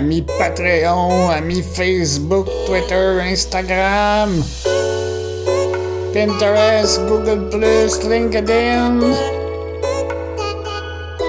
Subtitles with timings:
[0.00, 4.42] amis Patreon, amis Facebook, Twitter, Instagram,
[6.14, 7.52] Pinterest, Google+,
[8.08, 9.04] LinkedIn,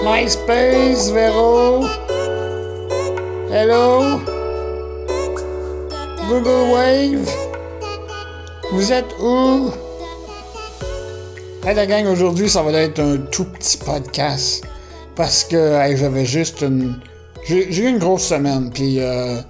[0.08, 1.84] MySpace, Vero,
[3.52, 4.22] Hello,
[6.30, 7.28] Google Wave,
[8.72, 9.70] vous êtes où?
[11.66, 14.64] Hey la gang, aujourd'hui ça va être un tout petit podcast
[15.18, 16.96] parce que j'avais juste une...
[17.44, 19.42] J'ai eu une grosse semaine, puis euh,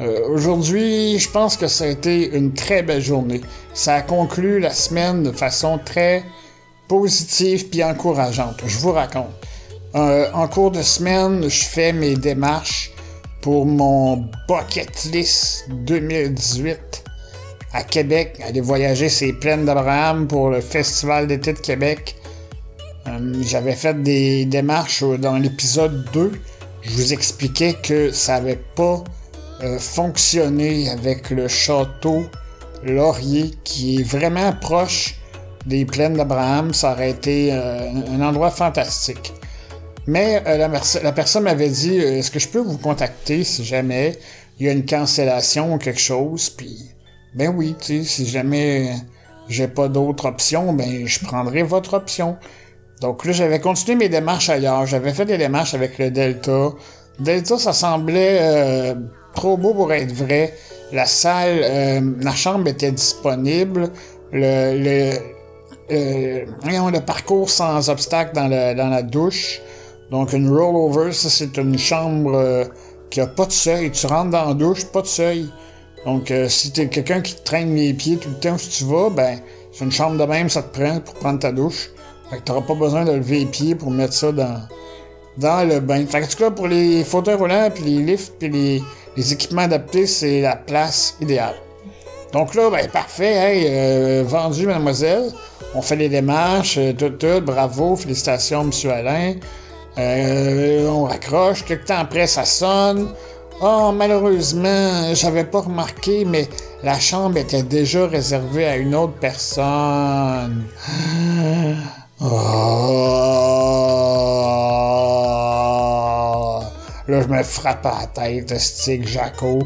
[0.00, 3.40] euh, aujourd'hui, je pense que ça a été une très belle journée.
[3.74, 6.24] Ça a conclu la semaine de façon très
[6.88, 8.60] positive puis encourageante.
[8.66, 9.26] Je vous raconte.
[9.94, 12.92] Euh, en cours de semaine, je fais mes démarches
[13.40, 17.04] pour mon bucket list 2018
[17.72, 22.14] à Québec, aller voyager ces plaines d'Abraham pour le Festival d'été de Québec.
[23.40, 26.32] J'avais fait des démarches dans l'épisode 2.
[26.82, 29.02] Je vous expliquais que ça n'avait pas
[29.62, 32.24] euh, fonctionné avec le château
[32.84, 35.16] Laurier qui est vraiment proche
[35.66, 36.72] des plaines d'Abraham.
[36.72, 39.32] Ça aurait été euh, un endroit fantastique.
[40.06, 44.18] Mais la, la, personne m'avait dit Est-ce que je peux vous contacter si jamais
[44.58, 46.48] il y a une cancellation ou quelque chose?
[46.48, 46.88] Puis
[47.34, 48.94] ben oui, tu sais, si jamais
[49.48, 52.36] j'ai pas d'autre option, ben je prendrai votre option.
[53.00, 54.86] Donc là, j'avais continué mes démarches ailleurs.
[54.86, 56.70] J'avais fait des démarches avec le Delta.
[57.20, 58.94] Delta, ça semblait euh,
[59.34, 60.54] trop beau pour être vrai.
[60.92, 63.90] La salle, euh, la chambre était disponible.
[64.32, 65.18] Le, le,
[65.90, 69.60] euh, le parcours sans obstacle dans, dans la douche.
[70.10, 72.66] Donc une rollover, ça c'est une chambre
[73.10, 73.90] qui a pas de seuil.
[73.90, 75.48] Tu rentres dans la douche, pas de seuil.
[76.04, 78.84] Donc, euh, si t'es quelqu'un qui te traîne les pieds tout le temps où tu
[78.84, 79.38] vas, ben,
[79.72, 81.90] c'est une chambre de même, ça te prend pour prendre ta douche.
[82.30, 84.60] Fait que t'auras pas besoin de lever les pieds pour mettre ça dans,
[85.38, 86.04] dans le bain.
[86.06, 88.82] Fait que, en tout cas, pour les fauteuils roulants, puis les lifts, puis les,
[89.16, 91.54] les équipements adaptés, c'est la place idéale.
[92.32, 95.32] Donc là, ben, parfait, hey, euh, vendu, mademoiselle.
[95.74, 99.34] On fait les démarches, euh, tout, tout, bravo, félicitations, monsieur Alain.
[99.96, 103.08] Euh, on raccroche, quelques temps après, ça sonne.
[103.60, 106.48] Oh, malheureusement, j'avais pas remarqué, mais
[106.84, 110.64] la chambre était déjà réservée à une autre personne.
[112.20, 112.26] Oh.
[117.06, 119.60] Là, je me frappe à la tête, stick Jaco.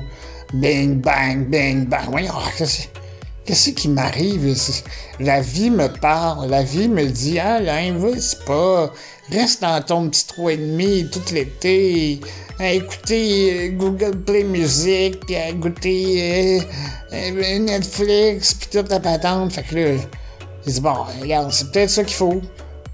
[0.52, 2.10] Bing, bang, bing, bang.
[2.10, 2.34] Voyons,
[3.46, 4.54] qu'est-ce qui m'arrive?
[5.18, 7.80] La vie me parle, la vie me dit, ah, là,
[8.18, 8.92] c'est pas,
[9.30, 12.20] reste dans ton petit trou et demi tout l'été
[12.58, 16.60] à écouter euh, Google Play Music, puis à écouter euh,
[17.14, 19.52] euh, Netflix, puis toute la patente.
[19.54, 19.96] Fait que là,
[20.66, 22.40] j'ai dit, bon, regarde, c'est peut-être ça qu'il faut.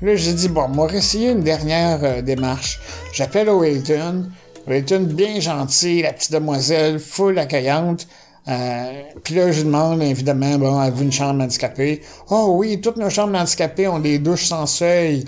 [0.02, 2.80] Là, j'ai dit, bon, moi, essayer une dernière démarche.
[3.12, 4.30] J'appelle Wilton.
[4.66, 8.06] Wilton, bien gentil, la petite demoiselle, full accueillante.
[8.48, 12.00] Euh, puis là, je demande, évidemment, bon, avez-vous une chambre handicapée?
[12.30, 15.24] Oh oui, toutes nos chambres handicapées ont des douches sans seuil.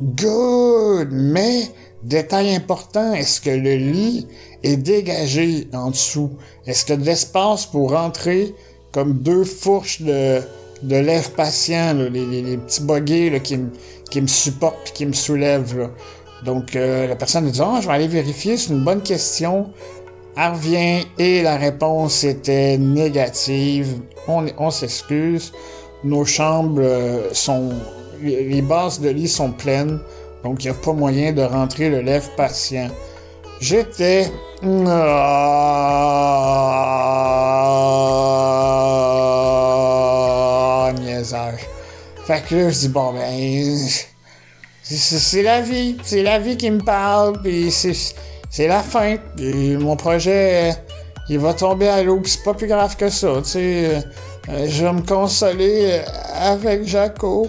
[0.00, 1.08] good!
[1.10, 1.70] Mais
[2.04, 4.26] Détail important, est-ce que le lit
[4.62, 6.32] est dégagé en dessous?
[6.66, 8.54] Est-ce a de l'espace pour rentrer
[8.92, 10.42] comme deux fourches de,
[10.86, 13.58] de lèvres patients, les, petits boguets qui,
[14.10, 15.90] qui me supportent et qui me soulèvent?
[16.44, 19.70] Donc, euh, la personne dit, oh, je vais aller vérifier, c'est une bonne question.
[20.36, 24.00] Elle revient et la réponse était négative.
[24.28, 25.52] On, s'excuse.
[26.02, 27.70] Nos chambres euh, sont...
[28.22, 30.00] Les bases de lit sont pleines.
[30.42, 32.88] Donc, il n'y a pas moyen de rentrer le lèvre patient.
[33.60, 34.26] J'étais...
[34.62, 34.84] Oh,
[42.26, 43.88] Fait que là, je dis, bon, ben...
[44.86, 45.96] C'est la vie.
[46.04, 49.16] C'est la vie qui me parle, puis c'est la fin.
[49.80, 50.74] mon projet,
[51.28, 54.04] il va tomber à l'eau, c'est pas plus grave que ça, tu sais.
[54.50, 56.02] Euh, je vais me consoler
[56.34, 57.48] avec Jaco.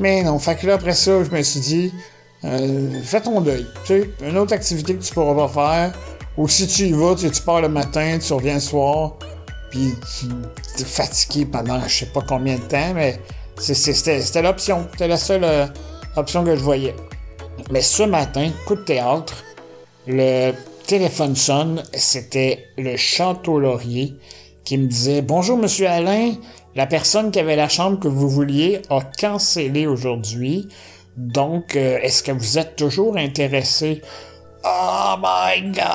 [0.00, 1.94] Mais non, fait que là, après ça, je me suis dit,
[2.44, 3.64] euh, fais ton deuil.
[3.84, 5.92] Tu sais, une autre activité que tu pourras pas faire,
[6.36, 9.18] ou si tu y vas, tu, tu pars le matin, tu reviens le soir,
[9.70, 9.94] puis
[10.84, 13.20] fatigué pendant je sais pas combien de temps, mais
[13.56, 14.86] c'était l'option.
[14.92, 15.66] C'était la seule euh,
[16.16, 16.94] option que je voyais.
[17.70, 19.44] Mais ce matin, coup de théâtre,
[20.06, 20.52] le
[20.86, 24.16] téléphone sonne, c'était le Château Laurier
[24.64, 26.34] qui me disait Bonjour, monsieur Alain,
[26.74, 30.68] la personne qui avait la chambre que vous vouliez a cancellé aujourd'hui.
[31.16, 34.00] Donc, euh, est-ce que vous êtes toujours intéressé?
[34.64, 35.86] Oh my god!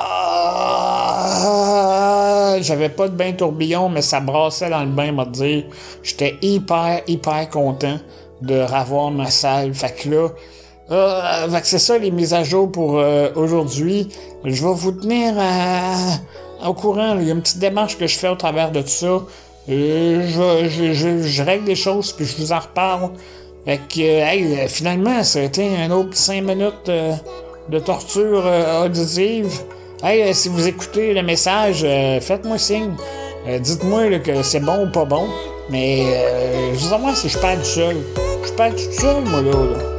[2.63, 5.65] J'avais pas de bain tourbillon, mais ça brassait dans le bain, m'a dit.
[6.01, 7.99] J'étais hyper, hyper content
[8.41, 9.73] de revoir ma salle.
[9.73, 10.29] Fait que là,
[10.91, 14.07] Euh, c'est ça les mises à jour pour euh, aujourd'hui.
[14.43, 15.33] Je vais vous tenir
[16.63, 17.17] au courant.
[17.19, 19.21] Il y a une petite démarche que je fais au travers de tout ça.
[19.67, 23.09] Euh, je, je, règle des choses puis je vous en reparle.
[23.65, 26.91] Fait que, hey, finalement, ça a été un autre 5 minutes
[27.69, 28.43] de torture
[28.83, 29.51] auditive.
[30.03, 31.85] Hey, si vous écoutez le message,
[32.21, 32.93] faites-moi signe.
[33.59, 35.27] Dites-moi que c'est bon ou pas bon.
[35.69, 36.05] Mais
[36.73, 37.95] je vous moi si je parle tout seul.
[38.45, 39.51] Je parle tout seul, moi, là.
[39.51, 39.94] là.